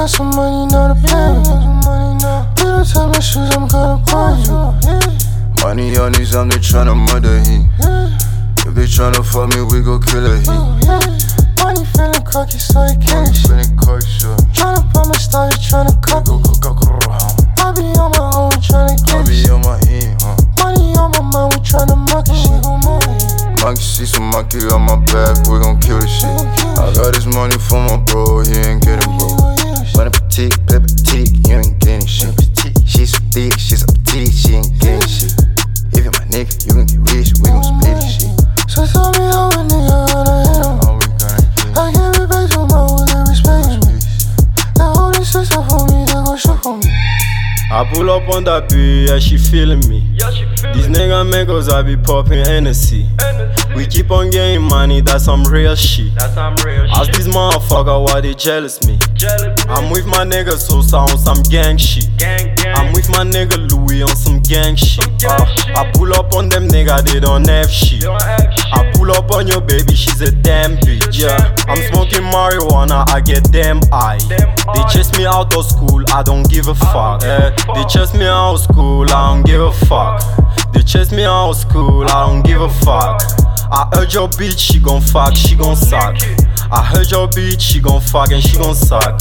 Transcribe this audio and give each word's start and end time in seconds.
got 0.00 0.08
some 0.08 0.30
money 0.30 0.64
now 0.72 0.88
to 0.88 0.96
pay 0.96 1.28
me. 1.44 1.52
Little 2.56 2.84
time 2.88 3.12
shoes, 3.20 3.52
I'm 3.52 3.68
gonna 3.68 4.00
buy 4.08 4.32
you. 4.48 4.72
Money 5.60 5.94
on 5.98 6.12
these, 6.12 6.34
I'm 6.34 6.48
they 6.48 6.56
tryna 6.56 6.96
murder 6.96 7.36
him. 7.44 7.68
If 8.64 8.74
they 8.74 8.88
tryna 8.88 9.20
fuck 9.20 9.52
me, 9.52 9.60
we 9.60 9.82
go 9.84 9.98
kill 10.00 10.24
a 10.24 10.40
he. 10.40 10.46
Money 11.60 11.84
feeling 11.92 12.24
cocky, 12.24 12.56
so 12.56 12.80
he 12.88 12.96
can't 12.96 13.28
shit. 13.36 13.52
Feeling 13.52 13.76
coy, 13.76 14.00
sure. 14.00 14.36
Tryna 14.56 14.90
pop 14.90 15.06
my 15.06 15.12
style, 15.20 15.50
you 15.52 15.58
tryna 15.68 15.92
go. 16.00 16.24
I 17.60 17.72
be 17.76 17.84
on 18.00 18.10
my 18.16 18.32
own, 18.40 18.56
tryna 18.64 18.96
I 18.96 19.20
get 19.20 19.28
be 19.28 19.50
on 19.52 19.60
my 19.60 19.76
end, 19.84 20.16
huh? 20.22 20.64
Money 20.64 20.96
on 20.96 21.12
my 21.12 21.20
mind, 21.28 21.52
we 21.52 21.60
tryna 21.60 22.00
market 22.08 22.40
shit. 22.40 23.60
Monkey 23.60 23.82
see 23.82 24.06
some 24.06 24.30
monkey 24.30 24.64
on 24.72 24.80
my 24.80 24.96
back, 25.12 25.36
we 25.44 25.60
gon' 25.60 25.78
kill 25.78 26.00
this 26.00 26.08
shit. 26.08 26.30
I 26.80 26.88
got 26.96 27.12
this 27.12 27.26
money 27.26 27.58
for 27.58 27.76
my 27.84 27.98
bro, 27.98 28.40
he 28.40 28.56
ain't 28.64 28.82
getting 28.82 29.19
broke. 30.48 30.66
Bon 30.66 30.66
appetit, 30.66 30.66
play 30.66 30.80
petite, 30.80 31.48
you 31.48 31.56
ain't 31.56 31.78
getting 31.80 32.06
shit. 32.06 32.34
She's 32.86 33.12
so 33.12 33.18
thick, 33.32 33.52
she's 33.58 33.80
so 33.80 33.86
petite, 33.86 34.32
she 34.32 34.54
ain't 34.54 34.78
getting 34.80 35.08
shit. 35.08 35.32
If 35.92 36.04
you 36.04 36.10
my 36.10 36.24
nigga, 36.30 36.66
you 36.66 36.72
can 36.72 36.86
get 36.86 37.14
rich, 37.14 37.32
we 37.40 37.48
gon' 37.50 37.64
split 37.64 37.96
this 37.96 38.20
shit. 38.20 38.70
So 38.70 38.86
tell 38.86 39.12
me 39.12 39.26
how 39.28 39.48
a 39.48 39.62
nigga 39.68 40.12
gonna 40.12 40.36
hit 40.46 40.56
him. 40.56 40.80
All 40.86 40.96
we 40.98 41.06
gonna 41.18 41.40
I 41.76 41.92
give 41.92 42.22
it 42.22 42.28
back 42.28 42.50
to 42.50 42.66
my 42.66 42.78
old 42.78 43.08
they 43.08 43.20
respect 43.28 43.68
me. 43.84 43.92
They 44.76 44.84
hold 44.84 45.14
this 45.14 45.32
sister 45.32 45.62
for 45.68 45.86
me, 45.88 46.04
they 46.04 46.12
gon' 46.12 46.36
shoot 46.36 46.62
for 46.62 46.76
me. 46.76 46.90
I 47.72 47.88
pull 47.92 48.10
up 48.10 48.28
on 48.34 48.44
that 48.44 48.68
bitch, 48.68 49.08
yeah, 49.08 49.18
she 49.18 49.38
feeling 49.38 49.80
me. 49.88 50.00
These 50.74 50.88
nigga 50.88 51.28
makers, 51.30 51.68
I 51.68 51.82
be 51.82 51.96
popping 51.96 52.44
Hennessy. 52.44 53.08
We 53.76 53.86
keep 53.86 54.10
on 54.10 54.30
getting 54.30 54.62
money, 54.62 55.00
that's 55.00 55.24
some 55.24 55.44
real 55.44 55.74
shit. 55.74 56.12
Ask 56.18 57.12
these 57.12 57.28
motherfucker 57.28 58.04
why 58.04 58.20
they 58.20 58.34
jealous 58.34 58.84
me. 58.86 58.98
I'm 59.68 59.90
with 59.90 60.06
my 60.06 60.24
nigga 60.24 60.58
Sosa 60.58 60.96
on 60.96 61.18
some 61.18 61.42
gang 61.44 61.76
shit. 61.76 62.08
I'm 62.20 62.92
with 62.92 63.08
my 63.10 63.24
nigga 63.24 63.70
Louis 63.70 64.02
on 64.02 64.14
some 64.16 64.40
gang 64.40 64.74
shit. 64.76 65.06
Uh, 65.24 65.46
I 65.76 65.90
pull 65.94 66.12
up 66.14 66.34
on 66.34 66.48
them 66.48 66.68
nigga, 66.68 67.02
they 67.04 67.20
don't 67.20 67.46
have 67.48 67.70
shit. 67.70 68.04
I 68.04 68.90
pull 68.94 69.10
up 69.12 69.30
on 69.32 69.46
your 69.46 69.60
baby, 69.60 69.94
she's 69.94 70.20
a 70.20 70.30
damn 70.32 70.76
bitch. 70.78 71.18
Yeah, 71.20 71.54
I'm 71.68 71.82
smoking 71.92 72.22
marijuana, 72.22 73.08
I 73.08 73.20
get 73.20 73.50
damn 73.52 73.80
high. 73.90 74.18
They 74.74 74.82
chase 74.92 75.16
me 75.16 75.26
out 75.26 75.54
of 75.56 75.64
school, 75.64 76.04
I 76.12 76.22
don't 76.22 76.48
give 76.50 76.68
a 76.68 76.74
fuck. 76.74 77.22
Eh, 77.22 77.50
they 77.74 77.84
chase 77.84 78.14
me 78.14 78.26
out 78.26 78.54
of 78.54 78.60
school, 78.60 79.04
I 79.10 79.34
don't 79.34 79.46
give 79.46 79.60
a 79.60 79.72
fuck. 79.86 80.22
They 80.72 80.82
chase 80.82 81.12
me 81.12 81.24
out 81.24 81.50
of 81.50 81.56
school, 81.56 82.04
I 82.04 82.26
don't 82.26 82.42
give 82.42 82.60
a 82.60 82.68
fuck. 82.68 83.20
I 83.72 83.88
heard 83.94 84.12
your 84.12 84.28
bitch, 84.28 84.58
she 84.58 84.80
gon' 84.80 85.00
fuck, 85.00 85.36
she 85.36 85.54
gon' 85.54 85.76
suck. 85.76 86.16
I 86.72 86.82
heard 86.84 87.08
your 87.10 87.28
bitch, 87.28 87.60
she 87.60 87.80
gon' 87.80 88.00
fuck 88.00 88.32
and 88.32 88.42
she 88.42 88.58
gon' 88.58 88.74
suck. 88.74 89.20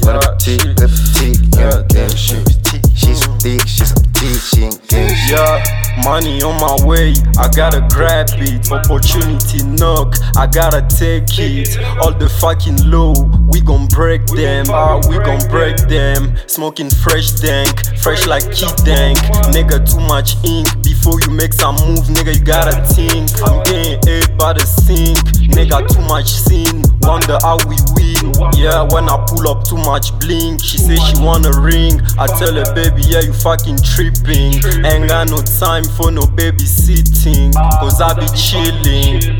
Bon 0.00 0.16
appetit, 0.16 0.76
play 0.76 0.86
petite, 0.88 1.38
you 1.54 1.62
ain't 1.62 1.88
getting 1.88 2.16
shit. 2.16 2.48
She's 2.96 3.24
thick, 3.38 3.62
she's 3.66 3.90
so 3.90 4.02
petite, 4.02 4.40
she 4.42 4.64
ain't 4.64 4.80
shit. 4.90 5.30
Yeah, 5.30 5.62
money 6.08 6.42
on 6.42 6.56
my 6.56 6.74
way, 6.86 7.12
I 7.36 7.48
gotta 7.48 7.86
grab 7.92 8.28
it. 8.32 8.72
Opportunity 8.72 9.60
knock, 9.76 10.16
I 10.36 10.46
gotta 10.46 10.80
take 10.88 11.28
it. 11.38 11.76
All 12.00 12.12
the 12.12 12.28
fucking 12.40 12.88
low, 12.88 13.12
we 13.52 13.60
gon' 13.60 13.86
break 13.88 14.24
them. 14.26 14.66
Ah, 14.70 14.96
we 15.08 15.18
gon' 15.18 15.44
break 15.48 15.76
them. 15.88 16.34
Smoking 16.46 16.88
fresh 16.88 17.32
dank, 17.32 17.74
fresh 17.98 18.26
like 18.26 18.44
key 18.50 18.72
dank. 18.84 19.18
Nigga, 19.52 19.84
too 19.84 20.00
much 20.08 20.36
ink. 20.44 20.68
Before 20.82 21.20
you 21.20 21.30
make 21.30 21.52
some 21.52 21.76
move, 21.84 22.08
nigga, 22.16 22.32
you 22.38 22.44
gotta 22.44 22.76
think. 22.94 23.28
I'm 23.44 23.62
getting 23.64 24.00
ate 24.08 24.32
by 24.38 24.54
the 24.54 24.64
sink. 24.64 25.18
Nigga, 25.52 25.86
too 25.92 26.04
much 26.08 26.28
sin. 26.32 26.84
Wonder 27.02 27.36
how 27.42 27.58
we 27.68 27.76
win. 27.92 27.97
Yeah, 28.54 28.82
when 28.92 29.08
I 29.08 29.24
pull 29.26 29.48
up 29.48 29.64
too 29.64 29.76
much 29.76 30.18
blink, 30.20 30.62
she 30.62 30.78
say 30.78 30.96
she 30.96 31.20
wanna 31.22 31.52
ring. 31.60 32.00
I 32.18 32.26
tell 32.26 32.54
her, 32.54 32.74
baby, 32.74 33.02
yeah, 33.02 33.20
you 33.20 33.32
fucking 33.32 33.78
tripping. 33.78 34.62
Ain't 34.84 35.08
got 35.08 35.28
no 35.30 35.38
time 35.42 35.84
for 35.84 36.10
no 36.10 36.22
babysitting. 36.22 37.54
Cause 37.80 38.00
I 38.00 38.14
be 38.14 38.26
chilling. 38.34 39.38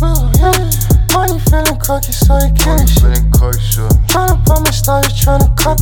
Well, 0.00 0.30
yeah. 0.38 0.70
Money 1.12 1.38
feeling 1.50 1.78
cocky, 1.78 2.12
so 2.12 2.34
he 2.36 2.50
can't 2.56 2.88
shit. 2.88 3.02
Feeling 3.02 3.30
coy, 3.32 3.52
sure. 3.52 3.88
Tryna 4.08 4.44
pop 4.46 4.64
my 4.64 4.70
style, 4.70 5.02
you 5.02 5.10
tryna 5.10 5.56
cut 5.56 5.78